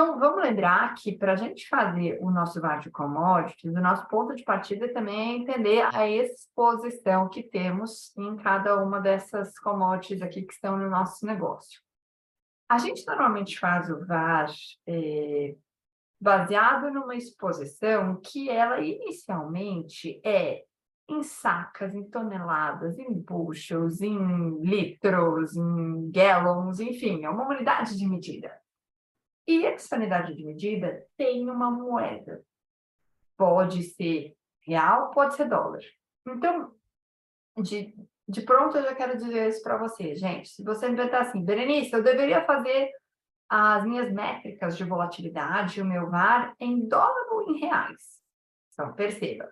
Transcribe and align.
Então, 0.00 0.16
vamos 0.16 0.44
lembrar 0.44 0.94
que 0.94 1.10
para 1.10 1.32
a 1.32 1.36
gente 1.36 1.68
fazer 1.68 2.20
o 2.20 2.30
nosso 2.30 2.60
VAR 2.60 2.78
de 2.78 2.88
commodities, 2.88 3.74
o 3.74 3.80
nosso 3.80 4.06
ponto 4.06 4.32
de 4.32 4.44
partida 4.44 4.86
também 4.94 5.32
é 5.32 5.36
entender 5.38 5.80
a 5.92 6.08
exposição 6.08 7.28
que 7.28 7.42
temos 7.42 8.16
em 8.16 8.36
cada 8.36 8.80
uma 8.80 9.00
dessas 9.00 9.58
commodities 9.58 10.22
aqui 10.22 10.42
que 10.42 10.52
estão 10.52 10.78
no 10.78 10.88
nosso 10.88 11.26
negócio. 11.26 11.80
A 12.68 12.78
gente 12.78 13.04
normalmente 13.04 13.58
faz 13.58 13.90
o 13.90 14.06
VAR 14.06 14.52
é, 14.86 15.56
baseado 16.20 16.92
numa 16.92 17.16
exposição 17.16 18.20
que 18.22 18.48
ela 18.48 18.80
inicialmente 18.80 20.20
é 20.24 20.62
em 21.08 21.24
sacas, 21.24 21.92
em 21.92 22.04
toneladas, 22.08 22.96
em 23.00 23.12
bushels, 23.14 24.00
em 24.00 24.60
litros, 24.60 25.56
em 25.56 26.08
gallons, 26.12 26.78
enfim, 26.78 27.24
é 27.24 27.28
uma 27.28 27.48
unidade 27.48 27.98
de 27.98 28.06
medida. 28.06 28.56
E 29.48 29.64
essa 29.64 29.96
unidade 29.96 30.36
de 30.36 30.44
medida 30.44 31.06
tem 31.16 31.48
uma 31.48 31.70
moeda. 31.70 32.44
Pode 33.34 33.82
ser 33.82 34.36
real, 34.60 35.10
pode 35.10 35.36
ser 35.36 35.48
dólar. 35.48 35.80
Então, 36.26 36.74
de, 37.56 37.94
de 38.28 38.42
pronto, 38.42 38.76
eu 38.76 38.82
já 38.82 38.94
quero 38.94 39.16
dizer 39.16 39.48
isso 39.48 39.62
para 39.62 39.78
você, 39.78 40.14
gente. 40.14 40.50
Se 40.50 40.62
você 40.62 40.90
inventar 40.90 41.22
assim, 41.22 41.42
Berenice, 41.42 41.94
eu 41.94 42.02
deveria 42.02 42.44
fazer 42.44 42.92
as 43.48 43.84
minhas 43.84 44.12
métricas 44.12 44.76
de 44.76 44.84
volatilidade, 44.84 45.80
o 45.80 45.86
meu 45.86 46.10
VAR, 46.10 46.54
em 46.60 46.86
dólar 46.86 47.32
ou 47.32 47.50
em 47.50 47.58
reais. 47.58 48.20
Então, 48.74 48.92
perceba. 48.92 49.50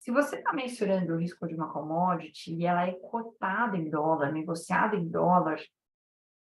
Se 0.00 0.10
você 0.10 0.36
está 0.36 0.52
mensurando 0.52 1.14
o 1.14 1.18
risco 1.18 1.48
de 1.48 1.54
uma 1.54 1.72
commodity 1.72 2.54
e 2.54 2.66
ela 2.66 2.86
é 2.86 2.92
cotada 2.92 3.78
em 3.78 3.88
dólar, 3.88 4.32
negociada 4.32 4.96
em 4.96 5.08
dólar, 5.08 5.58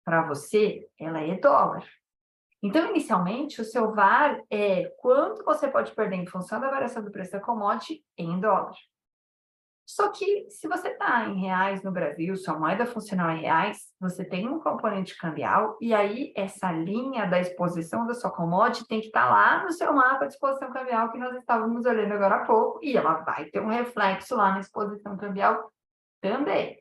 para 0.06 0.26
você, 0.26 0.90
ela 0.98 1.20
é 1.20 1.36
dólar. 1.36 1.86
Então, 2.68 2.90
inicialmente, 2.90 3.62
o 3.62 3.64
seu 3.64 3.94
VAR 3.94 4.44
é 4.52 4.92
quanto 5.00 5.42
você 5.46 5.70
pode 5.70 5.94
perder 5.94 6.18
em 6.18 6.28
função 6.28 6.60
da 6.60 6.70
variação 6.70 7.02
do 7.02 7.10
preço 7.10 7.32
da 7.32 7.40
commodity 7.40 8.04
em 8.18 8.38
dólar. 8.42 8.74
Só 9.86 10.10
que, 10.10 10.50
se 10.50 10.68
você 10.68 10.90
está 10.90 11.30
em 11.30 11.40
reais 11.40 11.82
no 11.82 11.94
Brasil, 11.94 12.36
sua 12.36 12.60
moeda 12.60 12.86
funcional 12.86 13.30
é 13.30 13.36
reais, 13.36 13.78
você 13.98 14.26
tem 14.26 14.50
um 14.50 14.60
componente 14.60 15.18
cambial, 15.18 15.78
e 15.80 15.94
aí 15.94 16.34
essa 16.36 16.70
linha 16.70 17.26
da 17.26 17.40
exposição 17.40 18.06
da 18.06 18.14
sua 18.14 18.32
commodity 18.32 18.86
tem 18.86 19.00
que 19.00 19.08
estar 19.08 19.28
tá 19.28 19.32
lá 19.32 19.64
no 19.64 19.72
seu 19.72 19.94
mapa 19.94 20.28
de 20.28 20.34
exposição 20.34 20.70
cambial 20.70 21.10
que 21.10 21.18
nós 21.18 21.34
estávamos 21.38 21.86
olhando 21.86 22.12
agora 22.12 22.36
há 22.36 22.46
pouco, 22.46 22.84
e 22.84 22.98
ela 22.98 23.14
vai 23.22 23.46
ter 23.46 23.62
um 23.62 23.70
reflexo 23.70 24.36
lá 24.36 24.52
na 24.52 24.60
exposição 24.60 25.16
cambial 25.16 25.72
também. 26.20 26.78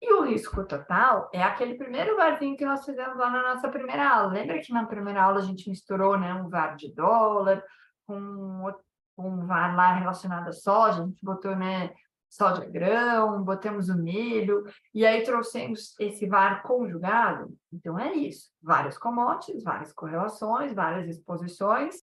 E 0.00 0.12
o 0.14 0.22
risco 0.22 0.64
total 0.64 1.28
é 1.32 1.42
aquele 1.42 1.74
primeiro 1.74 2.16
VARzinho 2.16 2.56
que 2.56 2.64
nós 2.64 2.84
fizemos 2.84 3.16
lá 3.16 3.30
na 3.30 3.54
nossa 3.54 3.68
primeira 3.68 4.08
aula. 4.08 4.32
Lembra 4.32 4.60
que 4.60 4.72
na 4.72 4.86
primeira 4.86 5.22
aula 5.22 5.38
a 5.38 5.44
gente 5.44 5.68
misturou 5.68 6.16
né, 6.16 6.32
um 6.34 6.48
VAR 6.48 6.76
de 6.76 6.94
dólar 6.94 7.64
com 8.06 8.72
um 9.18 9.46
VAR 9.46 9.74
lá 9.74 9.94
relacionado 9.94 10.48
à 10.48 10.52
soja, 10.52 11.02
a 11.02 11.06
gente 11.06 11.24
botou 11.24 11.56
né, 11.56 11.90
soja 12.28 12.64
grão, 12.66 13.42
botamos 13.42 13.88
o 13.88 13.96
milho, 13.96 14.64
e 14.94 15.04
aí 15.04 15.22
trouxemos 15.22 15.94
esse 15.98 16.26
VAR 16.26 16.62
conjugado. 16.62 17.52
Então 17.72 17.98
é 17.98 18.12
isso, 18.12 18.50
várias 18.62 18.96
commodities, 18.98 19.64
várias 19.64 19.92
correlações, 19.92 20.72
várias 20.72 21.08
exposições, 21.08 21.96